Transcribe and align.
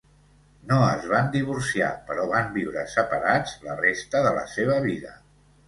No 0.69 0.79
es 0.85 1.03
van 1.11 1.29
divorciar, 1.35 1.91
però 2.09 2.25
van 2.33 2.49
viure 2.57 2.87
separats 2.95 3.55
la 3.69 3.79
resta 3.85 4.25
de 4.29 4.35
la 4.41 4.51
seva 4.59 4.83
vida. 4.91 5.17